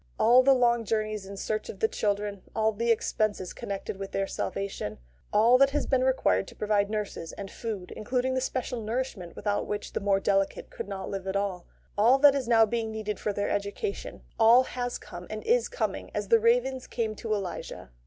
[0.17, 4.25] All the long journeys in search of the children, all the expenses connected with their
[4.25, 4.97] salvation,
[5.31, 9.67] all that has been required to provide nurses and food (including the special nourishment without
[9.67, 11.67] which the more delicate could not live at all),
[11.99, 16.09] all that is now being needed for their education all has come and is coming
[16.15, 17.91] as the ravens came to Elijah.